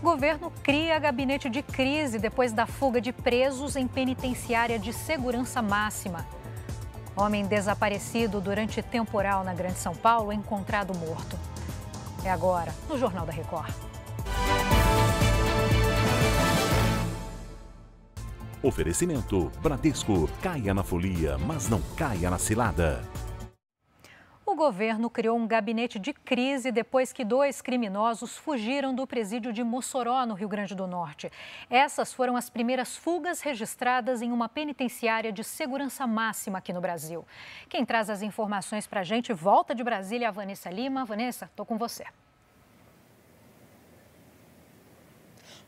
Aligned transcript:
O 0.00 0.04
governo 0.04 0.52
cria 0.62 0.96
gabinete 0.98 1.50
de 1.50 1.60
crise 1.60 2.20
depois 2.20 2.52
da 2.52 2.66
fuga 2.66 3.00
de 3.00 3.12
presos 3.12 3.74
em 3.74 3.88
penitenciária 3.88 4.78
de 4.78 4.92
segurança 4.92 5.60
máxima. 5.60 6.24
Homem 7.16 7.44
desaparecido 7.44 8.40
durante 8.40 8.80
temporal 8.80 9.42
na 9.42 9.52
Grande 9.52 9.78
São 9.78 9.96
Paulo 9.96 10.32
encontrado 10.32 10.96
morto. 10.96 11.36
É 12.24 12.30
agora, 12.30 12.72
no 12.88 12.96
Jornal 12.96 13.26
da 13.26 13.32
Record. 13.32 13.74
Oferecimento 18.62 19.50
Bradesco. 19.60 20.28
Caia 20.40 20.72
na 20.72 20.84
folia, 20.84 21.36
mas 21.38 21.68
não 21.68 21.80
caia 21.96 22.30
na 22.30 22.38
cilada. 22.38 23.02
Governo 24.58 25.08
criou 25.08 25.38
um 25.38 25.46
gabinete 25.46 26.00
de 26.00 26.12
crise 26.12 26.72
depois 26.72 27.12
que 27.12 27.24
dois 27.24 27.62
criminosos 27.62 28.36
fugiram 28.36 28.92
do 28.92 29.06
presídio 29.06 29.52
de 29.52 29.62
Mossoró, 29.62 30.26
no 30.26 30.34
Rio 30.34 30.48
Grande 30.48 30.74
do 30.74 30.84
Norte. 30.84 31.30
Essas 31.70 32.12
foram 32.12 32.36
as 32.36 32.50
primeiras 32.50 32.96
fugas 32.96 33.40
registradas 33.40 34.20
em 34.20 34.32
uma 34.32 34.48
penitenciária 34.48 35.30
de 35.30 35.44
segurança 35.44 36.08
máxima 36.08 36.58
aqui 36.58 36.72
no 36.72 36.80
Brasil. 36.80 37.24
Quem 37.68 37.84
traz 37.84 38.10
as 38.10 38.20
informações 38.20 38.84
para 38.84 38.98
a 38.98 39.04
gente 39.04 39.32
volta 39.32 39.76
de 39.76 39.84
Brasília, 39.84 40.26
a 40.26 40.32
Vanessa 40.32 40.68
Lima. 40.68 41.04
Vanessa, 41.04 41.44
estou 41.44 41.64
com 41.64 41.78
você. 41.78 42.04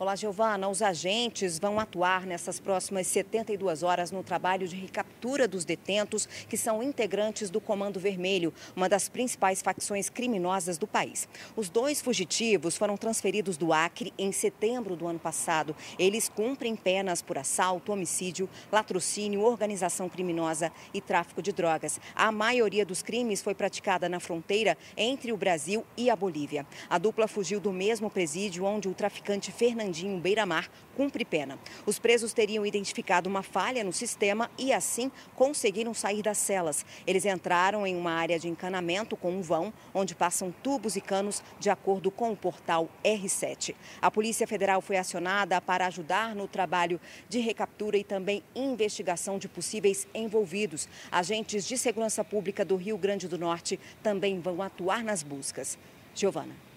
Olá, 0.00 0.14
Giovana. 0.14 0.68
Os 0.68 0.80
agentes 0.80 1.58
vão 1.58 1.80
atuar 1.80 2.24
nessas 2.24 2.60
próximas 2.60 3.08
72 3.08 3.82
horas 3.82 4.12
no 4.12 4.22
trabalho 4.22 4.68
de 4.68 4.76
recaptura 4.76 5.48
dos 5.48 5.64
detentos 5.64 6.24
que 6.48 6.56
são 6.56 6.80
integrantes 6.80 7.50
do 7.50 7.60
Comando 7.60 7.98
Vermelho, 7.98 8.54
uma 8.76 8.88
das 8.88 9.08
principais 9.08 9.60
facções 9.60 10.08
criminosas 10.08 10.78
do 10.78 10.86
país. 10.86 11.28
Os 11.56 11.68
dois 11.68 12.00
fugitivos 12.00 12.76
foram 12.76 12.96
transferidos 12.96 13.56
do 13.56 13.72
Acre 13.72 14.12
em 14.16 14.30
setembro 14.30 14.94
do 14.94 15.04
ano 15.04 15.18
passado. 15.18 15.74
Eles 15.98 16.28
cumprem 16.28 16.76
penas 16.76 17.20
por 17.20 17.36
assalto, 17.36 17.90
homicídio, 17.90 18.48
latrocínio, 18.70 19.42
organização 19.42 20.08
criminosa 20.08 20.70
e 20.94 21.00
tráfico 21.00 21.42
de 21.42 21.50
drogas. 21.50 21.98
A 22.14 22.30
maioria 22.30 22.86
dos 22.86 23.02
crimes 23.02 23.42
foi 23.42 23.52
praticada 23.52 24.08
na 24.08 24.20
fronteira 24.20 24.78
entre 24.96 25.32
o 25.32 25.36
Brasil 25.36 25.84
e 25.96 26.08
a 26.08 26.14
Bolívia. 26.14 26.64
A 26.88 26.98
dupla 26.98 27.26
fugiu 27.26 27.58
do 27.58 27.72
mesmo 27.72 28.08
presídio 28.08 28.64
onde 28.64 28.88
o 28.88 28.94
traficante 28.94 29.50
Fernandinho 29.50 29.87
Fernandinho 29.88 30.20
Beira-Mar 30.20 30.70
cumpre 30.94 31.24
pena. 31.24 31.58
Os 31.86 31.98
presos 31.98 32.32
teriam 32.34 32.66
identificado 32.66 33.28
uma 33.28 33.42
falha 33.42 33.82
no 33.82 33.92
sistema 33.92 34.50
e, 34.58 34.72
assim, 34.72 35.10
conseguiram 35.34 35.94
sair 35.94 36.22
das 36.22 36.36
celas. 36.36 36.84
Eles 37.06 37.24
entraram 37.24 37.86
em 37.86 37.96
uma 37.96 38.12
área 38.12 38.38
de 38.38 38.48
encanamento 38.48 39.16
com 39.16 39.30
um 39.32 39.40
vão, 39.40 39.72
onde 39.94 40.14
passam 40.14 40.52
tubos 40.62 40.96
e 40.96 41.00
canos, 41.00 41.42
de 41.58 41.70
acordo 41.70 42.10
com 42.10 42.30
o 42.30 42.36
portal 42.36 42.88
R7. 43.02 43.74
A 44.02 44.10
Polícia 44.10 44.46
Federal 44.46 44.82
foi 44.82 44.98
acionada 44.98 45.60
para 45.60 45.86
ajudar 45.86 46.34
no 46.34 46.46
trabalho 46.46 47.00
de 47.28 47.38
recaptura 47.38 47.96
e 47.96 48.04
também 48.04 48.42
investigação 48.54 49.38
de 49.38 49.48
possíveis 49.48 50.06
envolvidos. 50.14 50.88
Agentes 51.10 51.66
de 51.66 51.78
segurança 51.78 52.22
pública 52.22 52.64
do 52.64 52.76
Rio 52.76 52.98
Grande 52.98 53.26
do 53.26 53.38
Norte 53.38 53.80
também 54.02 54.38
vão 54.40 54.60
atuar 54.60 55.02
nas 55.02 55.22
buscas. 55.22 55.78
Giovana. 56.14 56.67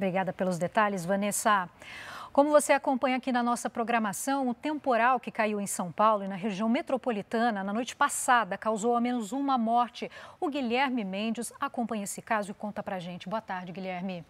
Obrigada 0.00 0.32
pelos 0.32 0.58
detalhes, 0.58 1.04
Vanessa. 1.04 1.68
Como 2.32 2.48
você 2.48 2.72
acompanha 2.72 3.18
aqui 3.18 3.30
na 3.30 3.42
nossa 3.42 3.68
programação, 3.68 4.48
o 4.48 4.54
temporal 4.54 5.20
que 5.20 5.30
caiu 5.30 5.60
em 5.60 5.66
São 5.66 5.92
Paulo 5.92 6.24
e 6.24 6.28
na 6.28 6.36
região 6.36 6.70
metropolitana 6.70 7.62
na 7.62 7.70
noite 7.70 7.94
passada 7.94 8.56
causou 8.56 8.94
ao 8.94 9.00
menos 9.02 9.30
uma 9.30 9.58
morte. 9.58 10.10
O 10.40 10.48
Guilherme 10.48 11.04
Mendes 11.04 11.52
acompanha 11.60 12.04
esse 12.04 12.22
caso 12.22 12.50
e 12.50 12.54
conta 12.54 12.82
pra 12.82 12.98
gente. 12.98 13.28
Boa 13.28 13.42
tarde, 13.42 13.72
Guilherme. 13.72 14.24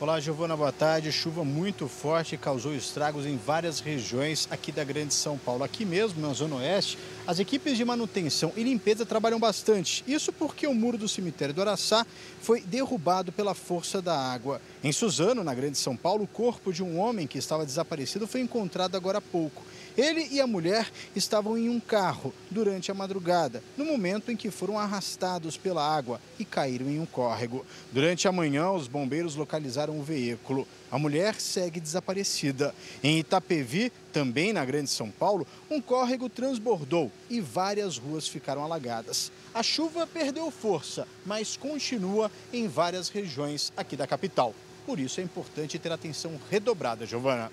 Olá, 0.00 0.18
Giovana, 0.18 0.56
boa 0.56 0.72
tarde. 0.72 1.12
Chuva 1.12 1.44
muito 1.44 1.86
forte 1.86 2.34
causou 2.34 2.74
estragos 2.74 3.26
em 3.26 3.36
várias 3.36 3.80
regiões 3.80 4.48
aqui 4.50 4.72
da 4.72 4.82
Grande 4.82 5.12
São 5.12 5.36
Paulo. 5.36 5.62
Aqui 5.62 5.84
mesmo, 5.84 6.22
na 6.26 6.32
Zona 6.32 6.56
Oeste, 6.56 6.96
as 7.26 7.38
equipes 7.38 7.76
de 7.76 7.84
manutenção 7.84 8.50
e 8.56 8.62
limpeza 8.62 9.04
trabalham 9.04 9.38
bastante. 9.38 10.02
Isso 10.08 10.32
porque 10.32 10.66
o 10.66 10.72
muro 10.72 10.96
do 10.96 11.06
cemitério 11.06 11.54
do 11.54 11.60
Araçá 11.60 12.06
foi 12.40 12.62
derrubado 12.62 13.30
pela 13.30 13.52
força 13.52 14.00
da 14.00 14.16
água. 14.18 14.58
Em 14.82 14.90
Suzano, 14.90 15.44
na 15.44 15.52
Grande 15.52 15.76
São 15.76 15.94
Paulo, 15.94 16.24
o 16.24 16.26
corpo 16.26 16.72
de 16.72 16.82
um 16.82 16.98
homem 16.98 17.26
que 17.26 17.36
estava 17.36 17.66
desaparecido 17.66 18.26
foi 18.26 18.40
encontrado 18.40 18.96
agora 18.96 19.18
há 19.18 19.20
pouco. 19.20 19.62
Ele 19.98 20.28
e 20.30 20.40
a 20.40 20.46
mulher 20.46 20.88
estavam 21.14 21.58
em 21.58 21.68
um 21.68 21.80
carro 21.80 22.32
durante 22.50 22.90
a 22.90 22.94
madrugada, 22.94 23.62
no 23.76 23.84
momento 23.84 24.30
em 24.30 24.36
que 24.36 24.50
foram 24.50 24.78
arrastados 24.78 25.56
pela 25.56 25.86
água 25.86 26.20
e 26.38 26.44
caíram 26.44 26.88
em 26.88 27.00
um 27.00 27.04
córrego. 27.04 27.66
Durante 27.92 28.26
a 28.26 28.32
manhã, 28.32 28.70
os 28.70 28.88
bombeiros 28.88 29.34
localizaram 29.34 29.89
o 29.98 30.02
veículo. 30.02 30.66
A 30.90 30.98
mulher 30.98 31.40
segue 31.40 31.80
desaparecida. 31.80 32.74
Em 33.02 33.18
Itapevi, 33.18 33.92
também 34.12 34.52
na 34.52 34.64
Grande 34.64 34.90
São 34.90 35.10
Paulo, 35.10 35.46
um 35.70 35.80
córrego 35.80 36.28
transbordou 36.28 37.10
e 37.28 37.40
várias 37.40 37.96
ruas 37.96 38.28
ficaram 38.28 38.62
alagadas. 38.62 39.32
A 39.54 39.62
chuva 39.62 40.06
perdeu 40.06 40.50
força, 40.50 41.06
mas 41.24 41.56
continua 41.56 42.30
em 42.52 42.68
várias 42.68 43.08
regiões 43.08 43.72
aqui 43.76 43.96
da 43.96 44.06
capital. 44.06 44.54
Por 44.86 44.98
isso 44.98 45.20
é 45.20 45.22
importante 45.22 45.78
ter 45.78 45.92
atenção 45.92 46.38
redobrada, 46.50 47.06
Giovana. 47.06 47.50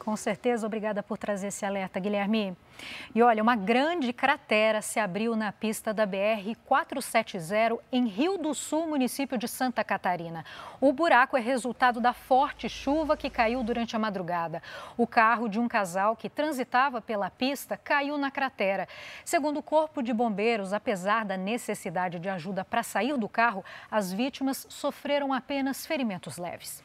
Com 0.00 0.16
certeza, 0.16 0.66
obrigada 0.66 1.02
por 1.02 1.18
trazer 1.18 1.48
esse 1.48 1.66
alerta, 1.66 2.00
Guilherme. 2.00 2.56
E 3.14 3.22
olha, 3.22 3.42
uma 3.42 3.54
grande 3.54 4.14
cratera 4.14 4.80
se 4.80 4.98
abriu 4.98 5.36
na 5.36 5.52
pista 5.52 5.92
da 5.92 6.06
BR-470 6.06 7.78
em 7.92 8.06
Rio 8.06 8.38
do 8.38 8.54
Sul, 8.54 8.86
município 8.86 9.36
de 9.36 9.46
Santa 9.46 9.84
Catarina. 9.84 10.42
O 10.80 10.90
buraco 10.90 11.36
é 11.36 11.40
resultado 11.40 12.00
da 12.00 12.14
forte 12.14 12.66
chuva 12.66 13.14
que 13.14 13.28
caiu 13.28 13.62
durante 13.62 13.94
a 13.94 13.98
madrugada. 13.98 14.62
O 14.96 15.06
carro 15.06 15.50
de 15.50 15.60
um 15.60 15.68
casal 15.68 16.16
que 16.16 16.30
transitava 16.30 17.02
pela 17.02 17.28
pista 17.28 17.76
caiu 17.76 18.16
na 18.16 18.30
cratera. 18.30 18.88
Segundo 19.22 19.58
o 19.58 19.62
Corpo 19.62 20.02
de 20.02 20.14
Bombeiros, 20.14 20.72
apesar 20.72 21.26
da 21.26 21.36
necessidade 21.36 22.18
de 22.18 22.30
ajuda 22.30 22.64
para 22.64 22.82
sair 22.82 23.18
do 23.18 23.28
carro, 23.28 23.62
as 23.90 24.10
vítimas 24.10 24.66
sofreram 24.70 25.30
apenas 25.30 25.84
ferimentos 25.84 26.38
leves. 26.38 26.82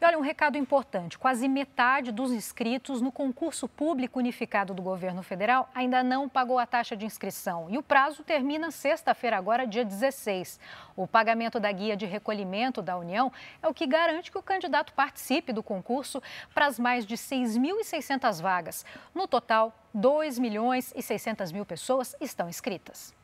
E 0.00 0.04
olha, 0.04 0.18
um 0.18 0.22
recado 0.22 0.58
importante: 0.58 1.18
quase 1.18 1.48
metade 1.48 2.12
dos 2.12 2.32
inscritos 2.32 3.00
no 3.00 3.12
concurso 3.12 3.68
público 3.68 4.18
unificado 4.18 4.74
do 4.74 4.82
governo 4.82 5.22
federal 5.22 5.68
ainda 5.74 6.02
não 6.02 6.28
pagou 6.28 6.58
a 6.58 6.66
taxa 6.66 6.96
de 6.96 7.06
inscrição. 7.06 7.68
E 7.70 7.78
o 7.78 7.82
prazo 7.82 8.22
termina 8.22 8.70
sexta-feira, 8.70 9.36
agora, 9.36 9.66
dia 9.66 9.84
16. 9.84 10.58
O 10.96 11.06
pagamento 11.06 11.58
da 11.58 11.70
guia 11.72 11.96
de 11.96 12.06
recolhimento 12.06 12.82
da 12.82 12.96
União 12.96 13.32
é 13.62 13.68
o 13.68 13.74
que 13.74 13.86
garante 13.86 14.30
que 14.30 14.38
o 14.38 14.42
candidato 14.42 14.92
participe 14.92 15.52
do 15.52 15.62
concurso 15.62 16.22
para 16.54 16.66
as 16.66 16.78
mais 16.78 17.06
de 17.06 17.16
6.600 17.16 18.40
vagas. 18.40 18.84
No 19.14 19.26
total, 19.26 19.72
2 19.94 20.38
milhões 20.38 20.92
e 20.96 21.02
600 21.02 21.52
mil 21.52 21.64
pessoas 21.64 22.14
estão 22.20 22.48
inscritas. 22.48 23.14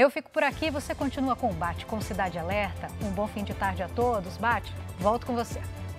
Eu 0.00 0.08
fico 0.08 0.30
por 0.30 0.42
aqui, 0.42 0.70
você 0.70 0.94
continua 0.94 1.36
com 1.36 1.50
o 1.50 1.52
Bate 1.52 1.84
com 1.84 2.00
Cidade 2.00 2.38
Alerta. 2.38 2.88
Um 3.02 3.10
bom 3.10 3.28
fim 3.28 3.44
de 3.44 3.52
tarde 3.52 3.82
a 3.82 3.88
todos. 3.90 4.38
Bate, 4.38 4.74
volto 4.98 5.26
com 5.26 5.34
você. 5.34 5.60